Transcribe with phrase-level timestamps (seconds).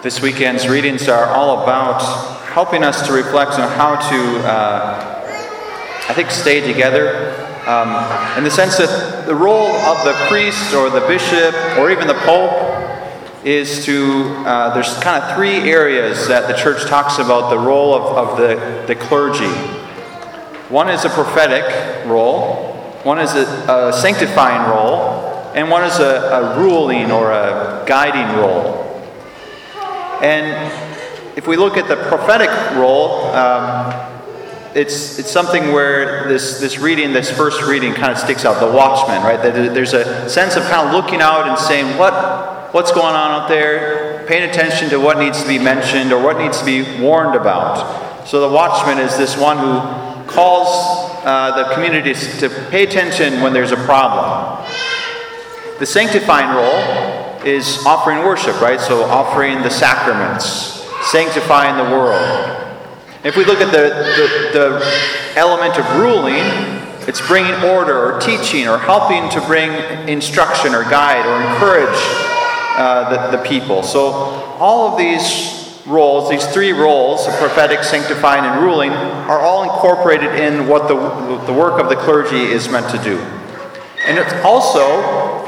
[0.00, 2.00] This weekend's readings are all about
[2.52, 5.24] helping us to reflect on how to, uh,
[6.08, 7.34] I think, stay together.
[7.66, 7.88] Um,
[8.38, 12.14] in the sense that the role of the priest or the bishop or even the
[12.14, 17.58] pope is to, uh, there's kind of three areas that the church talks about the
[17.58, 19.50] role of, of the, the clergy.
[20.68, 22.72] One is a prophetic role,
[23.02, 28.36] one is a, a sanctifying role, and one is a, a ruling or a guiding
[28.36, 28.87] role.
[30.22, 33.92] And if we look at the prophetic role, um,
[34.74, 38.70] it's, it's something where this, this reading, this first reading, kind of sticks out the
[38.70, 39.40] watchman, right?
[39.40, 43.48] There's a sense of kind of looking out and saying, what, what's going on out
[43.48, 44.26] there?
[44.26, 48.26] Paying attention to what needs to be mentioned or what needs to be warned about.
[48.26, 50.68] So the watchman is this one who calls
[51.24, 54.66] uh, the community to pay attention when there's a problem.
[55.78, 58.80] The sanctifying role is offering worship, right?
[58.80, 62.20] So offering the sacraments, sanctifying the world.
[63.24, 63.88] If we look at the,
[64.52, 66.44] the, the element of ruling,
[67.08, 69.70] it's bringing order or teaching or helping to bring
[70.08, 71.98] instruction or guide or encourage
[72.76, 73.82] uh, the, the people.
[73.82, 74.12] So
[74.60, 80.68] all of these roles, these three roles, prophetic, sanctifying, and ruling, are all incorporated in
[80.68, 80.94] what the,
[81.46, 83.18] the work of the clergy is meant to do.
[84.06, 85.00] And it also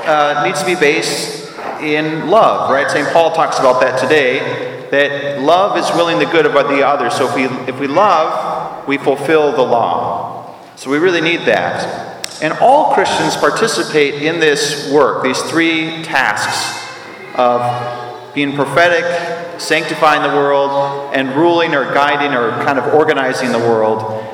[0.05, 1.39] uh, needs to be based
[1.83, 2.91] in love, right?
[2.91, 3.09] St.
[3.09, 7.11] Paul talks about that today, that love is willing the good about the other.
[7.11, 10.56] So if we, if we love, we fulfill the law.
[10.77, 12.42] So we really need that.
[12.42, 16.89] And all Christians participate in this work, these three tasks
[17.34, 23.58] of being prophetic, sanctifying the world, and ruling or guiding or kind of organizing the
[23.58, 24.25] world.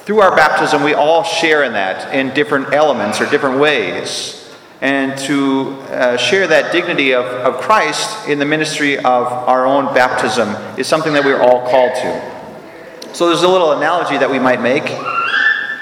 [0.00, 4.43] Through our baptism, we all share in that in different elements or different ways
[4.84, 9.86] and to uh, share that dignity of, of Christ in the ministry of our own
[9.94, 13.14] baptism is something that we're all called to.
[13.14, 14.84] So there's a little analogy that we might make.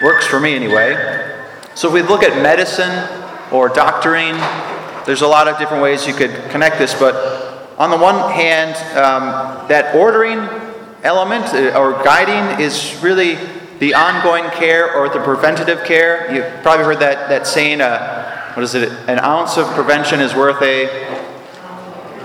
[0.05, 0.95] Works for me anyway.
[1.75, 2.93] So if we look at medicine
[3.51, 4.37] or doctoring,
[5.05, 8.77] there's a lot of different ways you could connect this, but on the one hand,
[8.97, 10.39] um, that ordering
[11.03, 13.35] element uh, or guiding is really
[13.81, 16.33] the ongoing care or the preventative care.
[16.33, 18.91] You've probably heard that, that saying, uh, what is it?
[19.09, 20.87] An ounce of prevention is worth a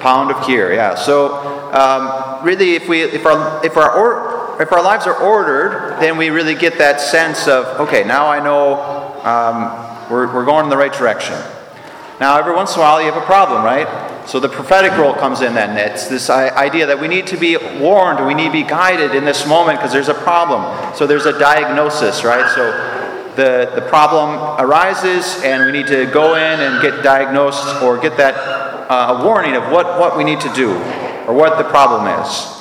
[0.01, 0.73] pound of cure.
[0.73, 0.95] Yeah.
[0.95, 1.35] So
[1.73, 6.17] um, really, if we if our if our or, if our lives are ordered, then
[6.17, 8.75] we really get that sense of okay, now I know
[9.23, 11.35] um, we're we're going in the right direction.
[12.19, 13.87] Now, every once in a while, you have a problem, right?
[14.27, 15.77] So the prophetic role comes in then.
[15.77, 19.23] It's this idea that we need to be warned, we need to be guided in
[19.23, 20.95] this moment because there's a problem.
[20.95, 22.51] So there's a diagnosis, right?
[22.55, 22.96] So
[23.37, 28.17] the, the problem arises and we need to go in and get diagnosed or get
[28.17, 28.35] that
[28.89, 30.73] uh, warning of what, what we need to do
[31.27, 32.57] or what the problem is.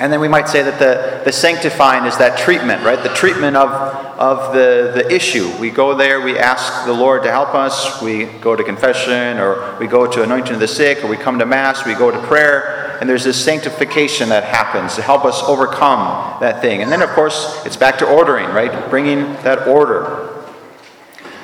[0.00, 3.00] And then we might say that the, the sanctifying is that treatment, right?
[3.00, 3.70] The treatment of,
[4.18, 5.48] of the, the issue.
[5.60, 9.78] We go there, we ask the Lord to help us, we go to confession, or
[9.78, 12.18] we go to anointing of the sick, or we come to Mass, we go to
[12.26, 16.82] prayer, and there's this sanctification that happens to help us overcome that thing.
[16.82, 18.88] And then, of course, it's back to ordering, right?
[18.90, 20.44] Bringing that order.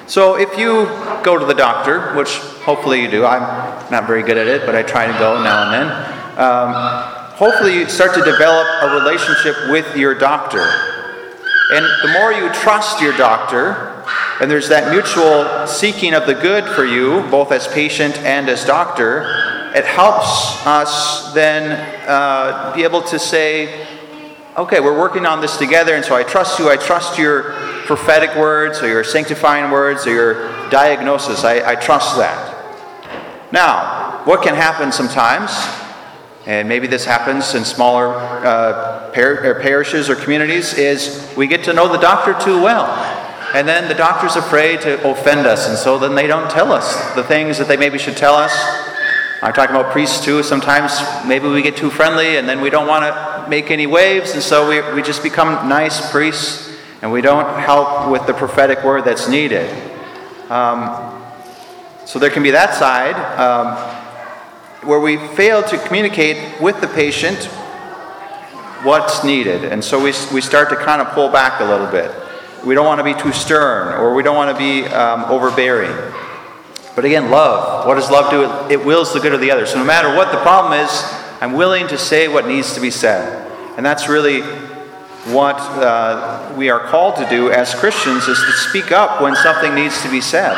[0.07, 0.85] So if you
[1.25, 2.29] go to the doctor, which
[2.63, 3.43] hopefully you do, I'm
[3.91, 6.39] not very good at it, but I try to go now and then.
[6.39, 6.73] Um,
[7.35, 10.63] hopefully, you start to develop a relationship with your doctor.
[11.73, 14.05] And the more you trust your doctor,
[14.41, 18.65] and there's that mutual seeking of the good for you, both as patient and as
[18.65, 21.73] doctor, it helps us then
[22.09, 23.87] uh, be able to say,
[24.57, 26.69] okay, we're working on this together, and so I trust you.
[26.69, 27.55] I trust your
[27.87, 31.45] prophetic words or your sanctifying words or your diagnosis.
[31.45, 32.55] I, I trust that.
[33.53, 35.53] Now, what can happen sometimes,
[36.47, 41.73] and maybe this happens in smaller uh, par- parishes or communities, is we get to
[41.73, 42.87] know the doctor too well.
[43.55, 47.15] And then the doctor's afraid to offend us, and so then they don't tell us
[47.15, 48.53] the things that they maybe should tell us
[49.41, 50.43] I'm talking about priests too.
[50.43, 54.33] Sometimes maybe we get too friendly and then we don't want to make any waves,
[54.33, 58.83] and so we, we just become nice priests and we don't help with the prophetic
[58.83, 59.71] word that's needed.
[60.51, 61.23] Um,
[62.05, 63.77] so there can be that side um,
[64.89, 67.45] where we fail to communicate with the patient
[68.83, 72.11] what's needed, and so we, we start to kind of pull back a little bit.
[72.65, 75.97] We don't want to be too stern or we don't want to be um, overbearing.
[76.99, 77.87] But again, love.
[77.87, 78.75] What does love do?
[78.75, 79.67] It, wills the good of the other.
[79.67, 80.91] So no matter what the problem is,
[81.41, 83.49] I'm willing to say what needs to be said.
[83.77, 84.41] And that's really
[85.33, 89.77] what uh, we are called to do as Christians is to speak up when something
[89.77, 90.57] needs to be said.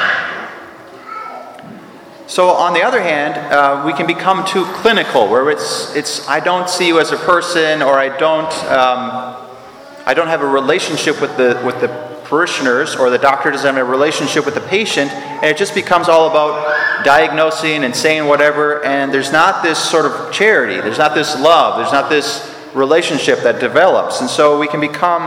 [2.26, 6.40] So on the other hand, uh, we can become too clinical, where it's it's I
[6.40, 9.36] don't see you as a person, or I don't um,
[10.06, 13.84] I don't have a relationship with the with the parishioners, or the doctor doesn't have
[13.86, 18.82] a relationship with the patient, and it just becomes all about diagnosing and saying whatever,
[18.84, 23.40] and there's not this sort of charity, there's not this love, there's not this relationship
[23.40, 25.22] that develops, and so we can become,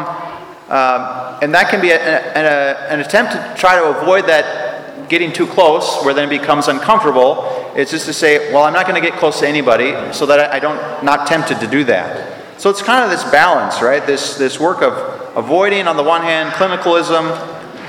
[0.70, 5.34] um, and that can be a, a, an attempt to try to avoid that getting
[5.34, 7.46] too close, where then it becomes uncomfortable.
[7.76, 10.54] It's just to say, well, I'm not going to get close to anybody, so that
[10.54, 12.43] I don't not tempted to do that.
[12.58, 14.06] So it's kind of this balance, right?
[14.06, 14.94] This this work of
[15.38, 17.36] avoiding, on the one hand, clinicalism,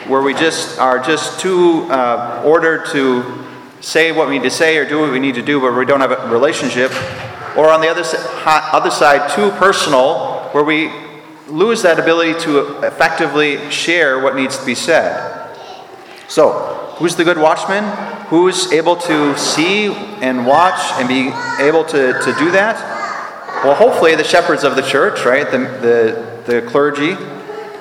[0.09, 3.45] where we just are just too uh, ordered to
[3.81, 5.85] say what we need to say or do what we need to do, but we
[5.85, 6.91] don't have a relationship.
[7.57, 8.03] Or on the other,
[8.45, 10.91] other side, too personal, where we
[11.47, 15.55] lose that ability to effectively share what needs to be said.
[16.27, 17.83] So, Who's the good watchman?
[18.29, 23.04] Who's able to see and watch and be able to, to do that?
[23.65, 25.51] Well, hopefully, the shepherds of the church, right?
[25.51, 27.15] The, the, the clergy.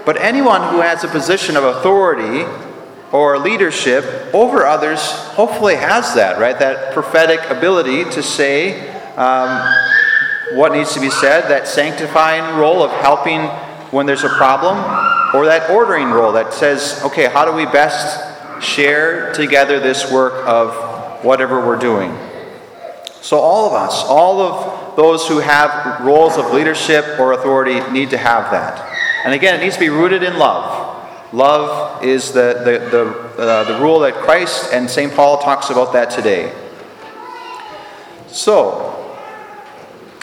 [0.06, 2.46] But anyone who has a position of authority
[3.12, 4.04] or leadership
[4.34, 6.58] over others hopefully has that, right?
[6.58, 9.74] That prophetic ability to say um,
[10.54, 13.42] what needs to be said, that sanctifying role of helping
[13.92, 14.78] when there's a problem,
[15.36, 18.34] or that ordering role that says, okay, how do we best
[18.64, 22.12] share together this work of whatever we're doing.
[23.24, 28.10] So, all of us, all of those who have roles of leadership or authority, need
[28.10, 28.94] to have that.
[29.24, 31.34] And again, it needs to be rooted in love.
[31.34, 35.14] Love is the, the, the, uh, the rule that Christ and St.
[35.14, 36.54] Paul talks about that today.
[38.28, 39.18] So,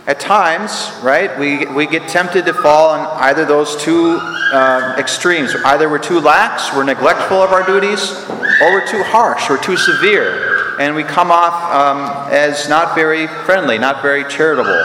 [0.06, 5.54] at times, right, we, we get tempted to fall on either those two uh, extremes.
[5.64, 8.12] Either we're too lax, we're neglectful of our duties,
[8.60, 13.26] or we're too harsh, we're too severe, and we come off um, as not very
[13.26, 14.82] friendly, not very charitable.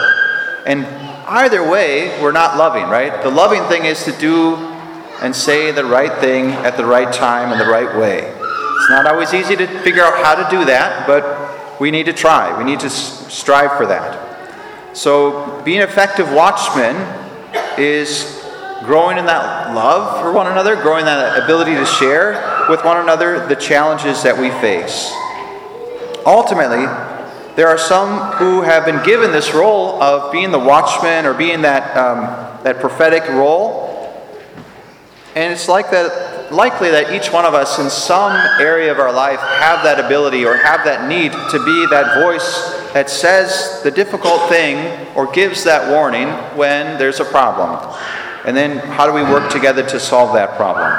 [0.65, 0.85] And
[1.25, 3.23] either way, we're not loving, right?
[3.23, 4.57] The loving thing is to do
[5.21, 8.27] and say the right thing at the right time in the right way.
[8.27, 12.13] It's not always easy to figure out how to do that, but we need to
[12.13, 12.57] try.
[12.57, 14.97] We need to strive for that.
[14.97, 16.95] So, being effective watchmen
[17.77, 18.43] is
[18.83, 23.47] growing in that love for one another, growing that ability to share with one another
[23.47, 25.13] the challenges that we face.
[26.25, 26.85] Ultimately,
[27.55, 31.61] there are some who have been given this role of being the watchman or being
[31.61, 33.85] that, um, that prophetic role.
[35.35, 39.13] And it's like that, likely that each one of us in some area of our
[39.13, 43.91] life have that ability or have that need to be that voice that says the
[43.91, 46.27] difficult thing or gives that warning
[46.57, 47.95] when there's a problem.
[48.45, 50.91] And then how do we work together to solve that problem?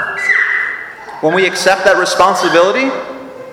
[1.20, 2.90] When we accept that responsibility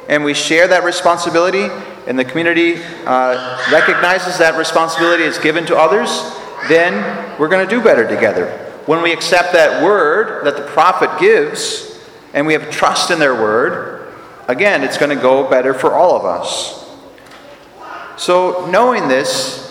[0.10, 1.68] and we share that responsibility,
[2.08, 6.10] and the community uh, recognizes that responsibility is given to others,
[6.68, 8.48] then we're going to do better together.
[8.86, 12.00] When we accept that word that the prophet gives
[12.34, 14.14] and we have trust in their word,
[14.48, 16.82] again, it's going to go better for all of us.
[18.18, 19.64] So, knowing this,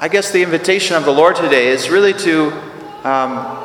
[0.00, 2.52] I guess the invitation of the Lord today is really to
[3.04, 3.64] um,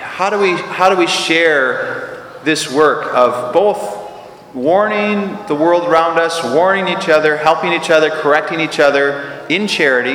[0.00, 4.01] how, do we, how do we share this work of both
[4.54, 9.66] warning the world around us, warning each other, helping each other, correcting each other in
[9.66, 10.14] charity?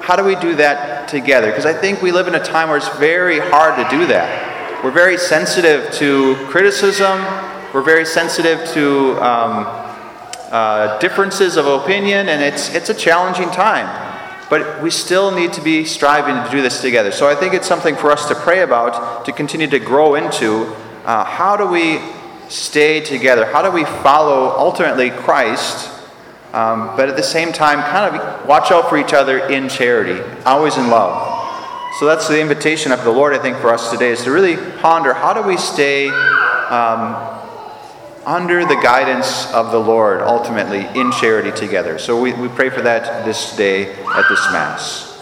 [0.00, 1.48] How do we do that together?
[1.48, 4.84] Because I think we live in a time where it's very hard to do that.
[4.84, 7.18] We're very sensitive to criticism,
[7.72, 9.22] we're very sensitive to.
[9.22, 9.82] Um,
[10.50, 13.86] uh, differences of opinion, and it's, it's a challenging time.
[14.48, 17.10] But we still need to be striving to do this together.
[17.10, 20.72] So I think it's something for us to pray about, to continue to grow into.
[21.04, 21.98] Uh, how do we
[22.48, 23.46] stay together?
[23.46, 25.90] How do we follow ultimately Christ,
[26.52, 30.20] um, but at the same time, kind of watch out for each other in charity,
[30.44, 31.34] always in love?
[31.98, 34.56] So that's the invitation of the Lord, I think, for us today, is to really
[34.80, 37.14] ponder how do we stay um,
[38.26, 41.98] under the guidance of the Lord, ultimately in charity together.
[41.98, 45.15] So we, we pray for that this day at this Mass.